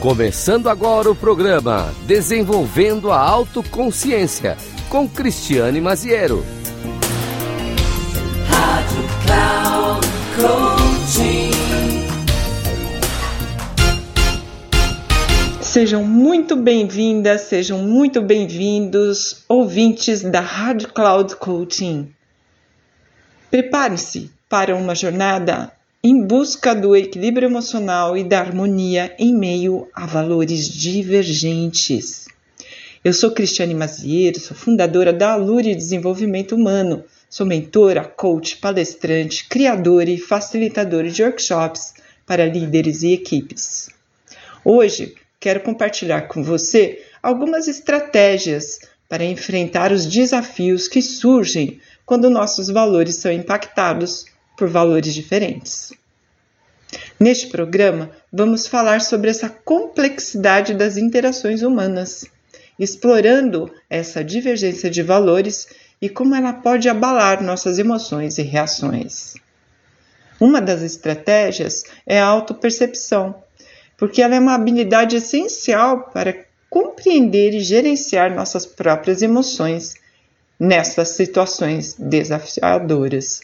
Começando 0.00 0.70
agora 0.70 1.10
o 1.10 1.14
programa 1.14 1.94
Desenvolvendo 2.06 3.12
a 3.12 3.18
Autoconsciência 3.18 4.56
com 4.88 5.06
Cristiane 5.06 5.78
Maziero. 5.78 6.42
Rádio 8.48 9.04
Cloud 9.26 10.06
Coaching. 10.36 11.50
Sejam 15.60 16.02
muito 16.02 16.56
bem-vindas, 16.56 17.42
sejam 17.42 17.80
muito 17.80 18.22
bem-vindos, 18.22 19.44
ouvintes 19.46 20.22
da 20.22 20.40
Rádio 20.40 20.94
Cloud 20.94 21.36
Coaching. 21.36 22.10
Prepare-se 23.50 24.30
para 24.48 24.74
uma 24.74 24.94
jornada 24.94 25.70
em 26.02 26.22
busca 26.26 26.74
do 26.74 26.96
equilíbrio 26.96 27.46
emocional 27.46 28.16
e 28.16 28.24
da 28.24 28.40
harmonia 28.40 29.14
em 29.18 29.34
meio 29.34 29.86
a 29.94 30.06
valores 30.06 30.66
divergentes. 30.66 32.26
Eu 33.04 33.12
sou 33.12 33.32
Cristiane 33.32 33.74
Maziero, 33.74 34.40
sou 34.40 34.56
fundadora 34.56 35.12
da 35.12 35.32
Alure 35.32 35.74
Desenvolvimento 35.74 36.54
Humano, 36.54 37.04
sou 37.28 37.46
mentora, 37.46 38.02
coach, 38.02 38.56
palestrante, 38.56 39.46
criadora 39.46 40.08
e 40.08 40.16
facilitadora 40.16 41.10
de 41.10 41.22
workshops 41.22 41.92
para 42.24 42.46
líderes 42.46 43.02
e 43.02 43.12
equipes. 43.12 43.90
Hoje 44.64 45.14
quero 45.38 45.60
compartilhar 45.60 46.22
com 46.28 46.42
você 46.42 47.02
algumas 47.22 47.68
estratégias 47.68 48.80
para 49.06 49.24
enfrentar 49.24 49.92
os 49.92 50.06
desafios 50.06 50.88
que 50.88 51.02
surgem 51.02 51.78
quando 52.06 52.30
nossos 52.30 52.68
valores 52.68 53.16
são 53.16 53.30
impactados 53.30 54.24
por 54.60 54.68
valores 54.68 55.14
diferentes. 55.14 55.90
Neste 57.18 57.46
programa, 57.46 58.10
vamos 58.30 58.66
falar 58.66 59.00
sobre 59.00 59.30
essa 59.30 59.48
complexidade 59.48 60.74
das 60.74 60.98
interações 60.98 61.62
humanas, 61.62 62.26
explorando 62.78 63.72
essa 63.88 64.22
divergência 64.22 64.90
de 64.90 65.02
valores 65.02 65.66
e 66.00 66.10
como 66.10 66.34
ela 66.34 66.52
pode 66.52 66.90
abalar 66.90 67.42
nossas 67.42 67.78
emoções 67.78 68.36
e 68.36 68.42
reações. 68.42 69.34
Uma 70.38 70.60
das 70.60 70.82
estratégias 70.82 71.84
é 72.06 72.20
a 72.20 72.26
autopercepção, 72.26 73.42
porque 73.96 74.20
ela 74.20 74.34
é 74.34 74.38
uma 74.38 74.54
habilidade 74.54 75.16
essencial 75.16 76.10
para 76.12 76.44
compreender 76.68 77.54
e 77.54 77.60
gerenciar 77.60 78.34
nossas 78.34 78.66
próprias 78.66 79.22
emoções 79.22 79.94
nessas 80.58 81.10
situações 81.10 81.94
desafiadoras. 81.98 83.40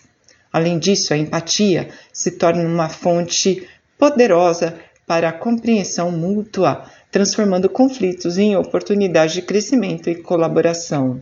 Além 0.57 0.79
disso, 0.79 1.13
a 1.13 1.19
empatia 1.19 1.91
se 2.11 2.31
torna 2.31 2.63
uma 2.63 2.89
fonte 2.89 3.69
poderosa 3.99 4.81
para 5.07 5.29
a 5.29 5.33
compreensão 5.33 6.11
mútua, 6.11 6.91
transformando 7.11 7.69
conflitos 7.69 8.39
em 8.39 8.57
oportunidades 8.57 9.35
de 9.35 9.43
crescimento 9.43 10.09
e 10.09 10.15
colaboração. 10.15 11.21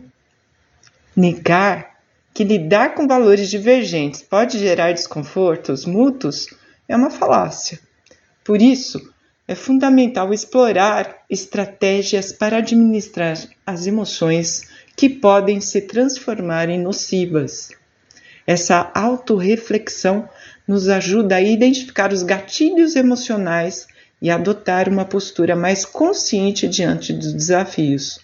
Negar 1.13 1.97
que 2.33 2.45
lidar 2.45 2.95
com 2.95 3.09
valores 3.09 3.49
divergentes 3.49 4.21
pode 4.21 4.57
gerar 4.57 4.93
desconfortos 4.93 5.83
mútuos 5.83 6.47
é 6.87 6.95
uma 6.95 7.11
falácia. 7.11 7.77
Por 8.41 8.61
isso, 8.61 9.11
é 9.45 9.53
fundamental 9.53 10.33
explorar 10.33 11.25
estratégias 11.29 12.31
para 12.31 12.59
administrar 12.59 13.37
as 13.65 13.85
emoções 13.85 14.61
que 14.95 15.09
podem 15.09 15.59
se 15.59 15.81
transformar 15.81 16.69
em 16.69 16.79
nocivas. 16.79 17.71
Essa 18.47 18.91
autorreflexão 18.93 20.29
nos 20.67 20.87
ajuda 20.87 21.35
a 21.35 21.41
identificar 21.41 22.13
os 22.13 22.23
gatilhos 22.23 22.95
emocionais 22.95 23.87
e 24.21 24.29
adotar 24.29 24.87
uma 24.87 25.05
postura 25.05 25.55
mais 25.55 25.85
consciente 25.85 26.67
diante 26.67 27.13
dos 27.13 27.33
desafios. 27.33 28.19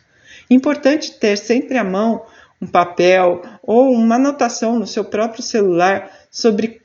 Importante 0.50 1.12
ter 1.14 1.38
sempre 1.38 1.78
à 1.78 1.84
mão 1.84 2.26
um 2.62 2.68
papel 2.68 3.42
ou 3.64 3.92
uma 3.92 4.16
anotação 4.16 4.78
no 4.78 4.86
seu 4.86 5.04
próprio 5.04 5.42
celular 5.42 6.12
sobre 6.30 6.82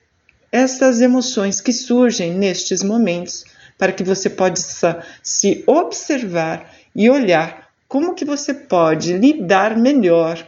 essas 0.51 1.01
emoções 1.03 1.61
que 1.61 1.73
surgem 1.73 2.33
nestes 2.33 2.83
momentos, 2.83 3.45
para 3.77 3.93
que 3.93 4.03
você 4.03 4.31
possa 4.31 5.05
se 5.23 5.63
observar 5.67 6.73
e 6.95 7.11
olhar 7.11 7.69
como 7.87 8.15
que 8.15 8.25
você 8.25 8.55
pode 8.55 9.13
lidar 9.13 9.77
melhor 9.77 10.43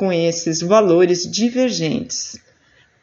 com 0.00 0.10
esses 0.10 0.62
valores 0.62 1.30
divergentes, 1.30 2.38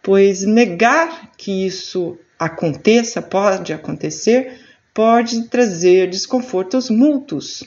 pois 0.01 0.41
negar 0.41 1.31
que 1.37 1.67
isso 1.67 2.17
aconteça, 2.39 3.21
pode 3.21 3.71
acontecer, 3.71 4.59
pode 4.95 5.43
trazer 5.43 6.09
desconfortos 6.09 6.89
mútuos. 6.89 7.63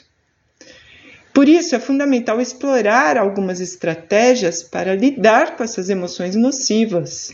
Por 1.32 1.48
isso, 1.48 1.76
é 1.76 1.78
fundamental 1.78 2.40
explorar 2.40 3.16
algumas 3.16 3.60
estratégias 3.60 4.64
para 4.64 4.96
lidar 4.96 5.56
com 5.56 5.62
essas 5.62 5.88
emoções 5.88 6.34
nocivas. 6.34 7.32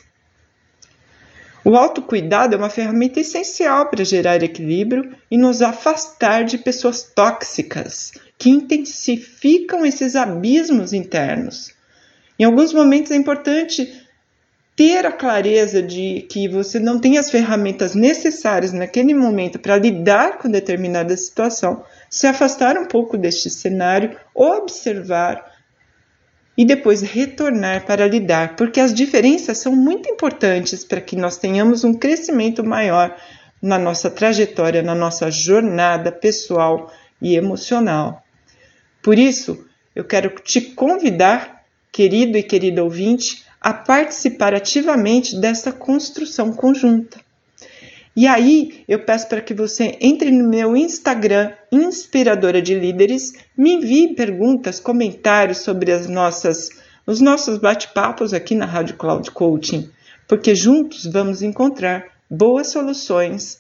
O 1.65 1.75
autocuidado 1.77 2.55
é 2.55 2.59
uma 2.59 2.69
ferramenta 2.69 3.21
essencial 3.21 3.89
para 3.89 4.05
gerar 4.05 4.43
equilíbrio 4.43 5.17
e 5.31 5.39
nos 5.39 5.63
afastar 5.63 6.45
de 6.45 6.59
pessoas 6.59 7.03
tóxicas 7.03 8.13
que 8.37 8.51
intensificam 8.51 9.87
esses 9.87 10.15
abismos 10.15 10.93
internos. 10.93 11.75
Em 12.39 12.45
alguns 12.45 12.73
momentos 12.73 13.11
é 13.11 13.17
importante 13.17 14.07
ter 14.77 15.07
a 15.07 15.13
clareza 15.13 15.83
de 15.83 16.27
que 16.31 16.47
você 16.47 16.79
não 16.79 17.01
tem 17.01 17.17
as 17.17 17.31
ferramentas 17.31 17.95
necessárias 17.95 18.73
naquele 18.75 19.15
momento 19.15 19.59
para 19.59 19.79
lidar 19.79 20.37
com 20.37 20.51
determinada 20.51 21.17
situação, 21.17 21.83
se 22.11 22.27
afastar 22.27 22.77
um 22.77 22.85
pouco 22.85 23.17
deste 23.17 23.49
cenário, 23.49 24.15
observar 24.35 25.57
e 26.59 26.65
depois 26.65 27.01
retornar 27.01 27.87
para 27.87 28.07
lidar, 28.07 28.55
porque 28.55 28.81
as 28.81 28.93
diferenças 28.93 29.59
são 29.59 29.75
muito 29.75 30.11
importantes 30.11 30.85
para 30.85 31.01
que 31.01 31.17
nós 31.17 31.39
tenhamos 31.39 31.83
um 31.83 31.95
crescimento 31.95 32.63
maior 32.63 33.17
na 33.61 33.79
nossa 33.79 34.11
trajetória, 34.11 34.83
na 34.83 34.95
nossa 34.95 35.31
jornada 35.31 36.13
pessoal 36.13 36.93
e 37.21 37.35
emocional. 37.35 38.23
Por 39.03 39.19
isso, 39.19 39.67
eu 39.95 40.05
quero 40.05 40.31
te 40.41 40.61
convidar 40.61 41.56
querido 41.97 42.37
e 42.37 42.43
querida 42.43 42.85
ouvinte, 42.85 43.43
a 43.59 43.73
participar 43.73 44.53
ativamente 44.53 45.35
dessa 45.41 45.73
construção 45.73 46.53
conjunta. 46.53 47.19
E 48.15 48.27
aí, 48.27 48.85
eu 48.87 48.99
peço 49.03 49.27
para 49.31 49.41
que 49.41 49.55
você 49.55 49.97
entre 49.99 50.31
no 50.31 50.47
meu 50.47 50.77
Instagram, 50.77 51.53
Inspiradora 51.73 52.61
de 52.61 52.75
Líderes, 52.75 53.33
me 53.57 53.77
envie 53.77 54.15
perguntas, 54.15 54.79
comentários 54.79 55.59
sobre 55.59 55.91
as 55.91 56.07
nossas, 56.07 56.69
os 57.07 57.19
nossos 57.23 57.57
bate-papos 57.57 58.35
aqui 58.35 58.55
na 58.55 58.67
Rádio 58.67 58.99
Cloud 58.99 59.31
Coaching, 59.31 59.89
porque 60.29 60.55
juntos 60.55 61.07
vamos 61.07 61.41
encontrar 61.41 62.09
boas 62.31 62.67
soluções 62.69 63.59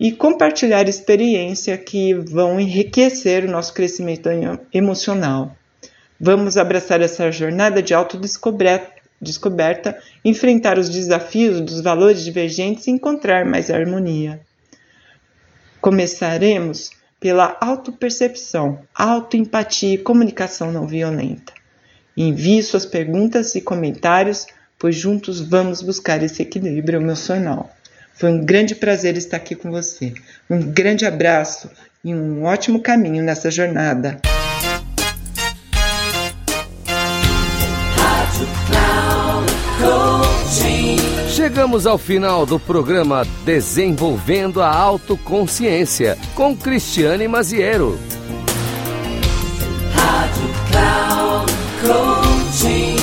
e 0.00 0.10
compartilhar 0.10 0.88
experiência 0.88 1.78
que 1.78 2.12
vão 2.12 2.58
enriquecer 2.58 3.44
o 3.44 3.50
nosso 3.52 3.72
crescimento 3.72 4.28
emocional. 4.74 5.56
Vamos 6.20 6.56
abraçar 6.56 7.00
essa 7.00 7.30
jornada 7.30 7.80
de 7.80 7.94
autodescoberta, 7.94 9.96
enfrentar 10.24 10.78
os 10.78 10.88
desafios 10.88 11.60
dos 11.60 11.80
valores 11.80 12.24
divergentes 12.24 12.86
e 12.86 12.90
encontrar 12.90 13.44
mais 13.44 13.70
harmonia. 13.70 14.40
Começaremos 15.80 16.90
pela 17.20 17.56
autopercepção, 17.60 18.80
autoempatia 18.94 19.94
e 19.94 19.98
comunicação 19.98 20.72
não 20.72 20.86
violenta. 20.86 21.52
Envie 22.16 22.62
suas 22.64 22.84
perguntas 22.84 23.54
e 23.54 23.60
comentários, 23.60 24.46
pois 24.76 24.96
juntos 24.96 25.40
vamos 25.40 25.82
buscar 25.82 26.20
esse 26.22 26.42
equilíbrio 26.42 27.00
emocional. 27.00 27.70
Foi 28.12 28.30
um 28.30 28.44
grande 28.44 28.74
prazer 28.74 29.16
estar 29.16 29.36
aqui 29.36 29.54
com 29.54 29.70
você. 29.70 30.12
Um 30.50 30.60
grande 30.60 31.06
abraço 31.06 31.70
e 32.04 32.12
um 32.12 32.42
ótimo 32.42 32.80
caminho 32.80 33.22
nessa 33.22 33.52
jornada. 33.52 34.20
Chegamos 41.38 41.86
ao 41.86 41.96
final 41.96 42.44
do 42.44 42.58
programa 42.58 43.24
Desenvolvendo 43.44 44.60
a 44.60 44.74
Autoconsciência 44.74 46.18
com 46.34 46.56
Cristiane 46.56 47.28
Maziero. 47.28 47.96
Rádio 49.94 50.42
Cloud 50.68 51.52
Coaching. 51.80 52.96